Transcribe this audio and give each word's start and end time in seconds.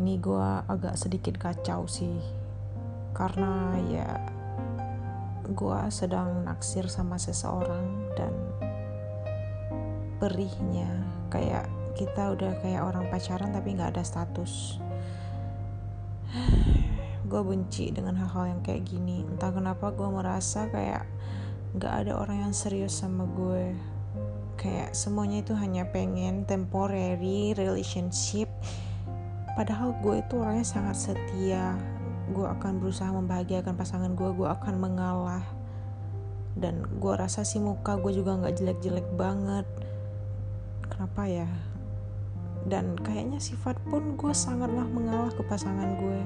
ini 0.00 0.16
gue 0.16 0.48
agak 0.64 0.96
sedikit 0.96 1.36
kacau 1.36 1.84
sih. 1.84 2.16
Karena 3.12 3.76
ya 3.92 4.08
gue 5.44 5.80
sedang 5.92 6.48
naksir 6.48 6.88
sama 6.88 7.20
seseorang 7.20 8.08
dan 8.16 8.32
perihnya. 10.16 10.88
Kayak 11.28 11.68
kita 12.00 12.32
udah 12.32 12.56
kayak 12.64 12.80
orang 12.80 13.12
pacaran 13.12 13.52
tapi 13.52 13.76
nggak 13.76 13.92
ada 13.92 14.02
status. 14.02 14.80
Gue 17.30 17.46
benci 17.46 17.94
dengan 17.94 18.18
hal-hal 18.18 18.58
yang 18.58 18.60
kayak 18.66 18.90
gini. 18.90 19.22
Entah 19.22 19.54
kenapa 19.54 19.94
gue 19.94 20.10
merasa 20.10 20.66
kayak 20.66 21.06
nggak 21.78 21.94
ada 22.02 22.18
orang 22.18 22.50
yang 22.50 22.54
serius 22.56 22.98
sama 22.98 23.22
gue. 23.22 23.78
Kayak 24.58 24.98
semuanya 24.98 25.46
itu 25.46 25.54
hanya 25.54 25.86
pengen 25.94 26.42
temporary 26.42 27.54
relationship 27.54 28.50
padahal 29.54 29.96
gue 30.02 30.22
itu 30.22 30.34
orangnya 30.38 30.66
sangat 30.66 30.96
setia. 30.96 31.74
Gue 32.30 32.46
akan 32.46 32.78
berusaha 32.78 33.10
membahagiakan 33.10 33.74
pasangan 33.74 34.12
gue 34.14 34.30
gue 34.34 34.48
akan 34.48 34.74
mengalah. 34.78 35.44
Dan 36.54 36.82
gue 36.98 37.14
rasa 37.14 37.46
sih 37.46 37.62
muka 37.62 37.98
gue 37.98 38.12
juga 38.14 38.38
nggak 38.38 38.54
jelek-jelek 38.58 39.08
banget. 39.14 39.66
Kenapa 40.86 41.26
ya? 41.26 41.48
Dan 42.66 42.98
kayaknya 43.00 43.40
sifat 43.40 43.80
pun 43.88 44.18
gue 44.18 44.32
sangatlah 44.36 44.84
mengalah 44.84 45.32
ke 45.32 45.42
pasangan 45.46 45.96
gue. 45.96 46.20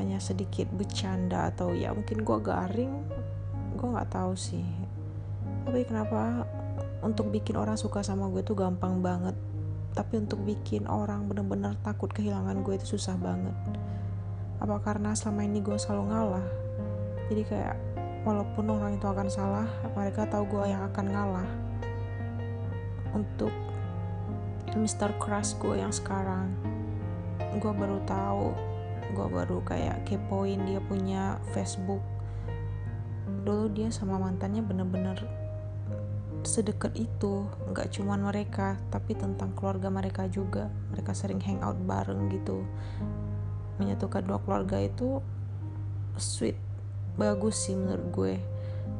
Hanya 0.00 0.18
sedikit 0.18 0.66
bercanda 0.72 1.52
atau 1.52 1.76
ya 1.76 1.92
mungkin 1.92 2.24
gue 2.24 2.38
garing 2.40 2.94
gue 3.76 3.88
nggak 3.88 4.10
tahu 4.12 4.36
sih. 4.36 4.66
Tapi 5.64 5.84
kenapa 5.86 6.44
untuk 7.00 7.32
bikin 7.32 7.56
orang 7.56 7.80
suka 7.80 8.04
sama 8.04 8.28
gue 8.28 8.44
tuh 8.44 8.56
gampang 8.56 9.00
banget 9.00 9.36
tapi 9.94 10.22
untuk 10.22 10.38
bikin 10.46 10.86
orang 10.86 11.26
bener-bener 11.26 11.74
takut 11.82 12.10
kehilangan 12.14 12.62
gue 12.62 12.74
itu 12.78 12.96
susah 12.96 13.18
banget. 13.18 13.54
Apa 14.62 14.78
karena 14.84 15.16
selama 15.16 15.46
ini 15.46 15.58
gue 15.64 15.74
selalu 15.74 16.04
ngalah? 16.12 16.46
Jadi 17.32 17.42
kayak 17.46 17.76
walaupun 18.22 18.68
orang 18.70 19.00
itu 19.00 19.06
akan 19.08 19.28
salah 19.32 19.68
mereka 19.96 20.28
tahu 20.28 20.46
gue 20.46 20.64
yang 20.70 20.82
akan 20.92 21.06
ngalah. 21.10 21.48
Untuk 23.16 23.50
Mr. 24.78 25.10
Crush 25.18 25.58
gue 25.58 25.82
yang 25.82 25.90
sekarang 25.90 26.54
gue 27.58 27.72
baru 27.74 27.98
tahu 28.06 28.54
gue 29.10 29.26
baru 29.26 29.58
kayak 29.66 30.06
kepoin 30.06 30.62
dia 30.70 30.78
punya 30.78 31.42
Facebook. 31.50 32.02
Dulu 33.42 33.66
dia 33.74 33.90
sama 33.90 34.22
mantannya 34.22 34.62
bener-bener 34.62 35.18
sedekat 36.44 36.96
itu 36.96 37.44
nggak 37.72 37.92
cuman 37.92 38.24
mereka 38.24 38.80
tapi 38.88 39.16
tentang 39.16 39.52
keluarga 39.52 39.92
mereka 39.92 40.26
juga. 40.26 40.72
Mereka 40.92 41.12
sering 41.12 41.40
hangout 41.42 41.76
bareng 41.84 42.32
gitu. 42.32 42.64
Menyatukan 43.80 44.24
dua 44.24 44.38
keluarga 44.44 44.80
itu 44.80 45.20
sweet 46.20 46.56
bagus 47.16 47.68
sih 47.68 47.76
menurut 47.76 48.06
gue. 48.12 48.34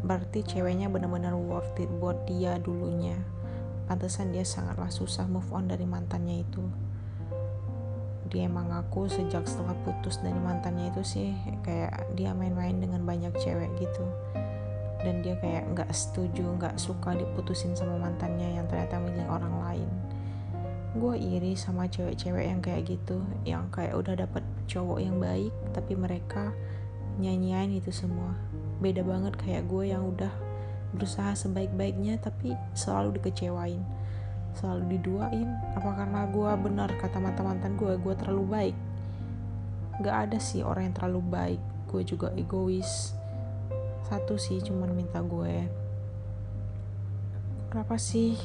Berarti 0.04 0.44
ceweknya 0.44 0.88
benar-benar 0.88 1.36
worth 1.36 1.76
it 1.80 1.90
buat 2.00 2.24
dia 2.28 2.56
dulunya. 2.60 3.16
Pantesan 3.90 4.30
dia 4.30 4.46
sangatlah 4.46 4.88
susah 4.88 5.26
move 5.26 5.50
on 5.50 5.68
dari 5.68 5.84
mantannya 5.84 6.46
itu. 6.46 6.62
Dia 8.30 8.46
emang 8.46 8.70
ngaku 8.70 9.10
sejak 9.10 9.42
setelah 9.44 9.74
putus 9.82 10.22
dari 10.22 10.38
mantannya 10.38 10.94
itu 10.94 11.02
sih 11.02 11.34
kayak 11.66 12.14
dia 12.14 12.30
main-main 12.30 12.78
dengan 12.78 13.02
banyak 13.02 13.34
cewek 13.42 13.74
gitu 13.82 14.06
dan 15.00 15.24
dia 15.24 15.36
kayak 15.40 15.64
nggak 15.72 15.90
setuju 15.92 16.44
nggak 16.60 16.76
suka 16.76 17.16
diputusin 17.16 17.72
sama 17.72 17.96
mantannya 17.96 18.60
yang 18.60 18.66
ternyata 18.68 19.00
milih 19.00 19.26
orang 19.28 19.54
lain. 19.64 19.90
Gue 20.90 21.16
iri 21.16 21.54
sama 21.54 21.86
cewek-cewek 21.86 22.50
yang 22.50 22.60
kayak 22.60 22.82
gitu 22.90 23.22
yang 23.46 23.70
kayak 23.70 23.94
udah 23.94 24.18
dapet 24.18 24.42
cowok 24.66 24.98
yang 24.98 25.16
baik 25.22 25.54
tapi 25.72 25.94
mereka 25.94 26.52
nyanyiin 27.22 27.80
itu 27.80 27.94
semua. 27.94 28.36
Beda 28.82 29.00
banget 29.06 29.36
kayak 29.40 29.68
gue 29.70 29.92
yang 29.92 30.04
udah 30.04 30.32
berusaha 30.90 31.32
sebaik-baiknya 31.38 32.18
tapi 32.20 32.52
selalu 32.74 33.16
dikecewain. 33.20 33.80
Selalu 34.58 34.98
diduain 34.98 35.46
apa 35.78 35.90
karena 35.94 36.26
gue 36.26 36.50
benar 36.58 36.90
kata 36.98 37.22
mantan-mantan 37.22 37.78
gue 37.78 37.94
gue 37.96 38.14
terlalu 38.18 38.44
baik? 38.50 38.76
Gak 40.02 40.16
ada 40.28 40.38
sih 40.42 40.66
orang 40.66 40.90
yang 40.90 40.96
terlalu 40.96 41.20
baik. 41.30 41.62
Gue 41.86 42.02
juga 42.02 42.34
egois 42.34 43.14
satu 44.08 44.40
sih 44.40 44.62
cuman 44.64 44.94
minta 44.94 45.20
gue. 45.20 45.66
Kenapa 47.70 47.98
sih 48.00 48.38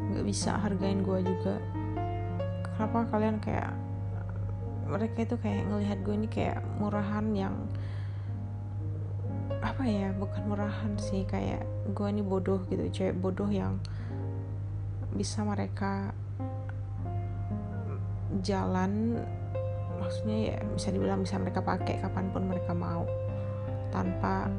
nggak 0.00 0.24
bisa 0.26 0.56
hargain 0.58 1.04
gue 1.04 1.18
juga? 1.22 1.60
Kenapa 2.74 3.06
kalian 3.12 3.38
kayak 3.38 3.70
mereka 4.90 5.18
itu 5.22 5.36
kayak 5.38 5.70
ngelihat 5.70 5.98
gue 6.02 6.14
ini 6.18 6.28
kayak 6.28 6.58
murahan 6.82 7.26
yang 7.30 7.54
apa 9.60 9.84
ya 9.84 10.10
bukan 10.16 10.42
murahan 10.50 10.92
sih 10.96 11.22
kayak 11.28 11.62
gue 11.92 12.06
ini 12.08 12.24
bodoh 12.24 12.64
gitu 12.66 12.88
cewek 12.90 13.14
bodoh 13.20 13.46
yang 13.46 13.78
bisa 15.14 15.44
mereka 15.44 16.10
jalan 18.40 19.20
maksudnya 20.00 20.38
ya 20.54 20.56
bisa 20.72 20.88
dibilang 20.90 21.20
bisa 21.22 21.36
mereka 21.36 21.60
pakai 21.60 22.00
kapan 22.00 22.32
pun 22.32 22.48
mereka 22.48 22.72
mau 22.72 23.04
tanpa 23.90 24.50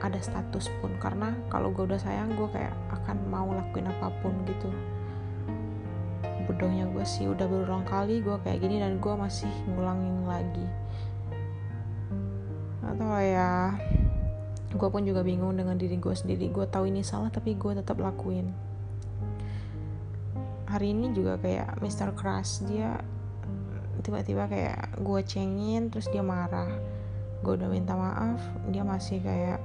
ada 0.00 0.18
status 0.18 0.68
pun. 0.80 0.92
Karena 0.98 1.36
kalau 1.52 1.70
gue 1.70 1.86
udah 1.86 2.00
sayang 2.00 2.34
gue 2.34 2.48
kayak 2.50 2.74
akan 2.90 3.16
mau 3.28 3.48
lakuin 3.52 3.88
apa 3.88 4.10
pun 4.20 4.34
gitu. 4.48 4.68
Bodohnya 6.48 6.88
gue 6.90 7.04
sih 7.06 7.30
udah 7.30 7.46
berulang 7.46 7.86
kali 7.86 8.24
gue 8.24 8.36
kayak 8.42 8.58
gini 8.64 8.82
dan 8.82 8.98
gue 8.98 9.14
masih 9.14 9.52
ngulangin 9.70 10.26
lagi. 10.26 10.66
Atau 12.82 13.06
ya. 13.20 13.76
Gue 14.70 14.88
pun 14.88 15.02
juga 15.02 15.26
bingung 15.26 15.54
dengan 15.58 15.74
diri 15.78 15.98
gue 15.98 16.14
sendiri. 16.14 16.50
Gue 16.50 16.66
tahu 16.66 16.90
ini 16.90 17.02
salah 17.02 17.30
tapi 17.30 17.54
gue 17.54 17.72
tetap 17.78 17.98
lakuin. 17.98 18.50
Hari 20.70 20.94
ini 20.94 21.10
juga 21.10 21.34
kayak 21.42 21.82
Mr. 21.82 22.14
Crush 22.14 22.62
dia 22.70 23.02
tiba-tiba 24.00 24.48
kayak 24.48 24.96
gue 24.96 25.20
cengin 25.28 25.92
terus 25.92 26.08
dia 26.08 26.24
marah 26.24 26.70
gue 27.40 27.56
udah 27.56 27.68
minta 27.72 27.96
maaf 27.96 28.40
dia 28.68 28.84
masih 28.84 29.16
kayak 29.24 29.60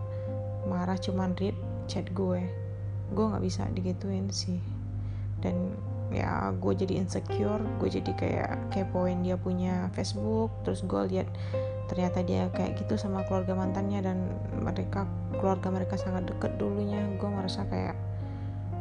marah 0.65 0.95
cuman 0.95 1.35
read 1.35 1.55
chat 1.85 2.07
gue. 2.15 2.41
Gue 3.13 3.25
nggak 3.27 3.43
bisa 3.43 3.67
digituin 3.75 4.31
sih. 4.31 4.63
Dan 5.43 5.75
ya 6.13 6.53
gue 6.55 6.73
jadi 6.73 7.01
insecure 7.01 7.61
gue 7.81 7.89
jadi 7.89 8.11
kayak 8.13 8.51
kepoin 8.69 9.25
dia 9.25 9.41
punya 9.41 9.89
Facebook 9.97 10.53
terus 10.61 10.85
gue 10.85 11.01
lihat 11.09 11.25
ternyata 11.89 12.21
dia 12.21 12.45
kayak 12.53 12.77
gitu 12.77 12.93
sama 12.93 13.25
keluarga 13.25 13.57
mantannya 13.57 14.05
dan 14.05 14.17
mereka 14.61 15.09
keluarga 15.37 15.69
mereka 15.69 15.99
sangat 15.99 16.31
deket 16.31 16.55
dulunya. 16.55 17.03
Gue 17.19 17.27
merasa 17.27 17.67
kayak 17.67 17.99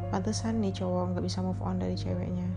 pantesan 0.09 0.63
nih 0.63 0.71
cowok 0.71 1.13
nggak 1.13 1.25
bisa 1.25 1.43
move 1.43 1.59
on 1.59 1.83
dari 1.83 1.99
ceweknya. 1.99 2.47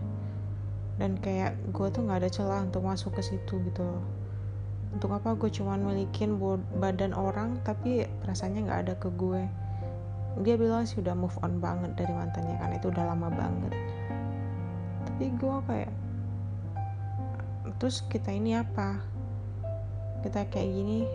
Dan 0.95 1.19
kayak 1.19 1.59
gue 1.75 1.87
tuh 1.91 2.07
nggak 2.07 2.23
ada 2.23 2.29
celah 2.31 2.59
untuk 2.63 2.83
masuk 2.87 3.15
ke 3.15 3.23
situ 3.23 3.59
gitu 3.67 3.83
loh 3.83 4.18
untuk 4.89 5.13
apa 5.13 5.37
gue 5.37 5.49
cuman 5.53 5.85
milikin 5.85 6.41
badan 6.81 7.13
orang 7.13 7.61
tapi 7.61 8.09
rasanya 8.25 8.65
nggak 8.65 8.79
ada 8.87 8.93
ke 8.97 9.09
gue. 9.13 9.45
Dia 10.41 10.55
bilang 10.55 10.85
sih 10.85 11.01
udah 11.01 11.13
move 11.13 11.35
on 11.45 11.61
banget 11.61 11.93
dari 11.93 12.13
mantannya 12.13 12.55
karena 12.57 12.75
itu 12.77 12.87
udah 12.89 13.03
lama 13.05 13.29
banget. 13.29 13.73
Tapi 15.05 15.25
gue 15.37 15.57
kayak 15.69 15.91
terus 17.77 18.01
kita 18.09 18.33
ini 18.33 18.57
apa? 18.57 18.97
Kita 20.25 20.49
kayak 20.49 20.69
gini 20.73 21.05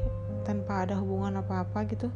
tanpa 0.47 0.87
ada 0.87 0.95
hubungan 1.01 1.43
apa-apa 1.43 1.85
gitu. 1.91 2.09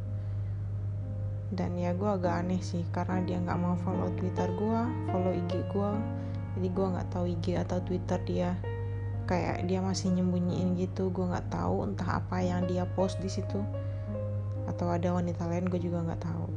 Dan 1.48 1.80
ya 1.80 1.96
gue 1.96 2.06
agak 2.06 2.44
aneh 2.44 2.60
sih 2.60 2.84
karena 2.92 3.24
dia 3.24 3.40
nggak 3.40 3.58
mau 3.58 3.74
follow 3.80 4.12
twitter 4.20 4.52
gue 4.52 4.80
follow 5.08 5.32
ig 5.32 5.48
gue 5.48 5.90
jadi 6.60 6.68
gue 6.68 6.86
nggak 6.92 7.08
tahu 7.08 7.24
ig 7.24 7.46
atau 7.56 7.78
twitter 7.80 8.20
dia 8.28 8.52
kayak 9.28 9.68
dia 9.68 9.84
masih 9.84 10.08
nyembunyiin 10.16 10.72
gitu 10.80 11.12
gue 11.12 11.28
nggak 11.28 11.52
tahu 11.52 11.84
entah 11.84 12.24
apa 12.24 12.40
yang 12.40 12.64
dia 12.64 12.88
post 12.96 13.20
di 13.20 13.28
situ 13.28 13.60
atau 14.64 14.88
ada 14.88 15.12
wanita 15.12 15.44
lain 15.44 15.68
gue 15.68 15.80
juga 15.80 16.00
nggak 16.00 16.22
tahu. 16.24 16.48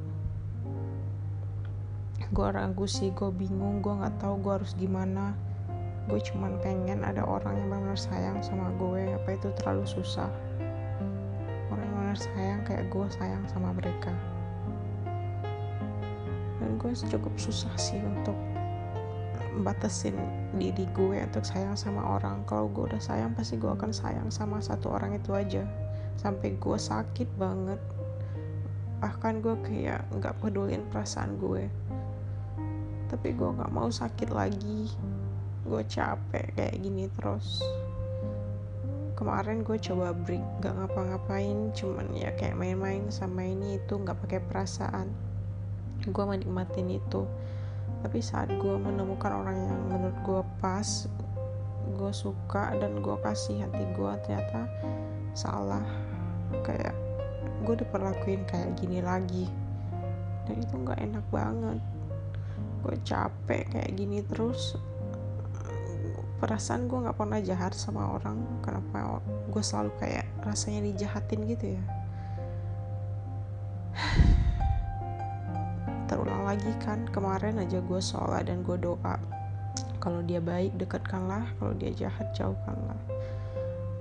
Gue 2.31 2.47
ragu 2.47 2.87
sih 2.87 3.11
gue 3.11 3.27
bingung 3.27 3.83
gue 3.83 3.91
nggak 3.91 4.23
tahu 4.23 4.39
gue 4.39 4.53
harus 4.55 4.71
gimana. 4.79 5.35
Gue 6.07 6.23
cuman 6.23 6.59
pengen 6.63 7.03
ada 7.03 7.27
orang 7.27 7.59
yang 7.59 7.67
benar-benar 7.67 7.99
sayang 7.99 8.39
sama 8.39 8.71
gue 8.79 9.19
apa 9.19 9.29
itu 9.35 9.51
terlalu 9.59 9.83
susah. 9.83 10.31
Orang 11.71 11.83
yang 11.83 11.95
benar 11.99 12.19
sayang 12.19 12.61
kayak 12.63 12.87
gue 12.87 13.05
sayang 13.19 13.43
sama 13.51 13.75
mereka. 13.75 14.15
Dan 16.63 16.79
gue 16.79 16.91
cukup 16.95 17.35
susah 17.35 17.71
sih 17.75 17.99
untuk 17.99 18.50
batasin 19.59 20.15
diri 20.55 20.87
gue 20.95 21.19
untuk 21.19 21.43
sayang 21.43 21.75
sama 21.75 22.15
orang. 22.15 22.47
Kalau 22.47 22.71
gue 22.71 22.87
udah 22.87 23.03
sayang 23.03 23.35
pasti 23.35 23.59
gue 23.59 23.67
akan 23.67 23.91
sayang 23.91 24.31
sama 24.31 24.63
satu 24.63 24.95
orang 24.95 25.19
itu 25.19 25.35
aja. 25.35 25.67
Sampai 26.15 26.55
gue 26.55 26.77
sakit 26.79 27.27
banget. 27.35 27.79
Bahkan 29.03 29.43
gue 29.43 29.55
kayak 29.67 30.07
nggak 30.15 30.39
pedulin 30.39 30.87
perasaan 30.87 31.35
gue. 31.35 31.67
Tapi 33.11 33.29
gue 33.35 33.49
nggak 33.51 33.73
mau 33.75 33.91
sakit 33.91 34.31
lagi. 34.31 34.87
Gue 35.67 35.83
capek 35.83 36.55
kayak 36.55 36.79
gini 36.79 37.11
terus. 37.11 37.59
Kemarin 39.19 39.61
gue 39.61 39.77
coba 39.77 40.17
break 40.17 40.41
gak 40.65 40.73
ngapa-ngapain. 40.73 41.69
Cuman 41.77 42.09
ya 42.17 42.33
kayak 42.39 42.57
main-main 42.57 43.05
sama 43.13 43.45
ini 43.45 43.77
itu 43.77 43.93
nggak 43.99 44.17
pakai 44.25 44.39
perasaan. 44.41 45.11
Gue 46.09 46.25
menikmatin 46.25 46.89
itu 46.89 47.29
tapi 48.01 48.17
saat 48.19 48.49
gue 48.49 48.75
menemukan 48.81 49.29
orang 49.29 49.57
yang 49.57 49.79
menurut 49.89 50.17
gue 50.25 50.41
pas 50.57 51.05
gue 51.91 52.11
suka 52.13 52.73
dan 52.81 52.97
gue 52.97 53.15
kasih 53.21 53.61
hati 53.61 53.85
gue 53.93 54.11
ternyata 54.25 54.65
salah. 55.37 55.85
Kayak 56.65 56.97
gue 57.61 57.75
diperlakuin 57.85 58.41
kayak 58.49 58.73
gini 58.77 58.99
lagi. 59.05 59.45
Dan 60.49 60.65
itu 60.65 60.73
nggak 60.81 60.99
enak 60.99 61.25
banget. 61.29 61.79
Gue 62.81 62.95
capek 63.05 63.69
kayak 63.69 63.91
gini 63.93 64.25
terus. 64.25 64.75
Perasaan 66.41 66.89
gue 66.89 67.05
nggak 67.05 67.17
pernah 67.21 67.37
jahat 67.37 67.77
sama 67.77 68.17
orang. 68.17 68.41
Kenapa 68.65 69.21
gue 69.53 69.61
selalu 69.61 69.93
kayak 70.01 70.25
rasanya 70.41 70.89
dijahatin 70.89 71.45
gitu 71.45 71.77
ya 71.77 71.83
terulang 76.11 76.43
lagi 76.43 76.67
kan. 76.83 77.07
Kemarin 77.15 77.63
aja 77.63 77.79
gue 77.79 78.01
sholat 78.03 78.51
dan 78.51 78.67
gue 78.67 78.75
doa. 78.75 79.15
Kalau 80.03 80.19
dia 80.19 80.43
baik 80.43 80.75
dekatkanlah. 80.75 81.47
Kalau 81.55 81.71
dia 81.79 81.95
jahat 81.95 82.35
jauhkanlah. 82.35 82.99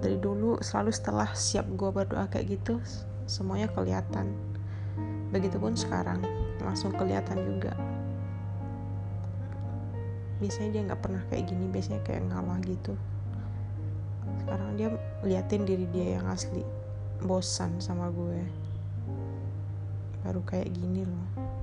Dari 0.02 0.18
dulu 0.18 0.58
selalu 0.58 0.90
setelah 0.90 1.30
siap 1.38 1.70
gue 1.78 1.90
berdoa 1.94 2.26
kayak 2.26 2.58
gitu 2.58 2.82
semuanya 3.30 3.70
kelihatan. 3.70 4.34
Begitupun 5.30 5.78
sekarang 5.78 6.18
langsung 6.58 6.90
kelihatan 6.98 7.38
juga. 7.46 7.78
Biasanya 10.42 10.70
dia 10.74 10.82
nggak 10.90 11.00
pernah 11.04 11.22
kayak 11.30 11.46
gini 11.46 11.70
biasanya 11.70 12.02
kayak 12.02 12.26
ngalah 12.26 12.58
gitu. 12.66 12.98
Sekarang 14.42 14.74
dia 14.74 14.88
liatin 15.22 15.62
diri 15.62 15.86
dia 15.94 16.18
yang 16.18 16.26
asli 16.26 16.66
bosan 17.22 17.78
sama 17.78 18.10
gue. 18.10 18.40
Baru 20.24 20.40
kayak 20.42 20.72
gini 20.74 21.04
loh 21.04 21.59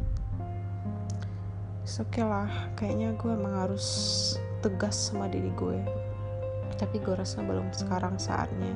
oke 1.88 2.19
okay 2.19 2.25
lah. 2.28 2.51
Kayaknya 2.75 3.16
gue 3.16 3.31
emang 3.31 3.56
harus 3.63 3.88
tegas 4.60 5.07
sama 5.07 5.31
diri 5.31 5.48
gue. 5.56 5.80
Tapi 6.75 7.00
gue 7.00 7.16
rasa 7.16 7.39
belum 7.39 7.72
sekarang 7.72 8.19
saatnya. 8.19 8.75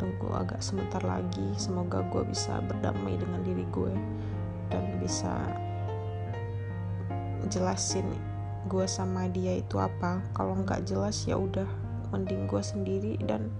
Tunggu 0.00 0.32
agak 0.32 0.64
sebentar 0.64 1.04
lagi. 1.04 1.52
Semoga 1.60 2.00
gue 2.08 2.24
bisa 2.24 2.56
berdamai 2.64 3.20
dengan 3.20 3.44
diri 3.44 3.68
gue 3.68 3.92
dan 4.72 4.96
bisa 4.96 5.44
jelasin 7.52 8.08
gue 8.64 8.88
sama 8.88 9.28
dia 9.28 9.60
itu 9.60 9.76
apa. 9.76 10.24
Kalau 10.32 10.56
nggak 10.56 10.88
jelas 10.88 11.28
ya 11.28 11.36
udah. 11.36 11.68
Mending 12.16 12.48
gue 12.48 12.62
sendiri 12.64 13.12
dan 13.28 13.52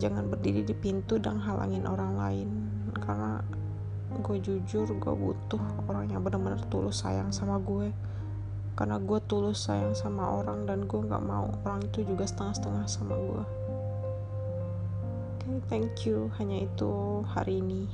jangan 0.00 0.32
berdiri 0.32 0.64
di 0.64 0.72
pintu 0.72 1.20
dan 1.20 1.36
halangin 1.44 1.84
orang 1.84 2.16
lain. 2.16 2.48
Karena 3.04 3.44
gue 4.18 4.36
jujur 4.42 4.86
gue 4.86 5.14
butuh 5.14 5.62
orang 5.86 6.10
yang 6.10 6.20
benar-benar 6.22 6.60
tulus 6.68 7.02
sayang 7.06 7.30
sama 7.30 7.58
gue 7.62 7.94
karena 8.78 8.98
gue 9.02 9.18
tulus 9.26 9.66
sayang 9.66 9.94
sama 9.94 10.38
orang 10.38 10.66
dan 10.66 10.86
gue 10.86 11.00
nggak 11.02 11.22
mau 11.22 11.50
orang 11.66 11.82
itu 11.82 12.06
juga 12.06 12.26
setengah-setengah 12.26 12.86
sama 12.86 13.14
gue 13.14 13.44
oke 13.44 15.42
okay, 15.42 15.58
thank 15.66 16.06
you. 16.06 16.30
Hanya 16.38 16.66
itu 16.68 17.22
hari 17.34 17.58
ini 17.58 17.90